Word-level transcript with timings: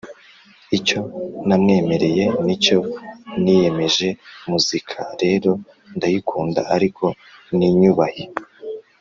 icyo 0.77 0.99
namwemereye 1.47 2.25
n'icyo 2.45 2.77
niyemeje. 3.43 4.09
Muzika 4.49 4.97
rero 5.21 5.51
ndayikunda, 5.95 6.61
ariko 6.75 7.05
ninyubahe." 7.57 8.23